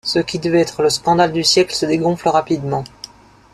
Ce 0.03 0.17
qui 0.17 0.39
devait 0.39 0.61
être 0.61 0.81
le 0.81 0.89
scandale 0.89 1.31
du 1.31 1.43
siècle 1.43 1.75
se 1.75 1.85
dégonfle 1.85 2.27
rapidement. 2.29 2.83